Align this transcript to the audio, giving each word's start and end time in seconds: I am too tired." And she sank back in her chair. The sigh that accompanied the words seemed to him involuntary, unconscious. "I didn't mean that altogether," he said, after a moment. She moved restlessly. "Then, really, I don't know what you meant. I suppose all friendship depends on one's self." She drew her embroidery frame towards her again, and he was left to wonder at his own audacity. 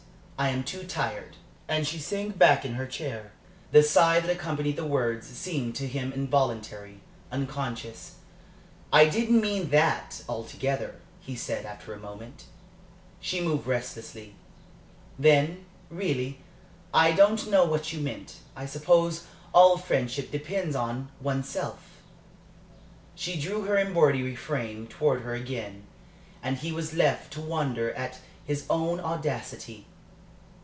I 0.39 0.49
am 0.49 0.63
too 0.63 0.85
tired." 0.85 1.35
And 1.67 1.85
she 1.85 1.99
sank 1.99 2.35
back 2.35 2.65
in 2.65 2.73
her 2.73 2.87
chair. 2.87 3.31
The 3.71 3.83
sigh 3.83 4.19
that 4.19 4.29
accompanied 4.31 4.75
the 4.75 4.83
words 4.87 5.27
seemed 5.27 5.75
to 5.75 5.87
him 5.87 6.11
involuntary, 6.11 7.01
unconscious. 7.31 8.15
"I 8.91 9.05
didn't 9.05 9.39
mean 9.39 9.69
that 9.69 10.23
altogether," 10.27 10.95
he 11.19 11.35
said, 11.35 11.63
after 11.67 11.93
a 11.93 11.99
moment. 11.99 12.45
She 13.19 13.39
moved 13.39 13.67
restlessly. 13.67 14.33
"Then, 15.19 15.63
really, 15.91 16.39
I 16.91 17.11
don't 17.11 17.47
know 17.47 17.63
what 17.65 17.93
you 17.93 17.99
meant. 17.99 18.37
I 18.55 18.65
suppose 18.65 19.25
all 19.53 19.77
friendship 19.77 20.31
depends 20.31 20.75
on 20.75 21.11
one's 21.21 21.49
self." 21.49 22.01
She 23.13 23.39
drew 23.39 23.65
her 23.65 23.77
embroidery 23.77 24.35
frame 24.35 24.87
towards 24.87 25.21
her 25.23 25.35
again, 25.35 25.83
and 26.41 26.57
he 26.57 26.71
was 26.71 26.95
left 26.95 27.31
to 27.33 27.41
wonder 27.41 27.93
at 27.93 28.17
his 28.43 28.65
own 28.71 28.99
audacity. 28.99 29.85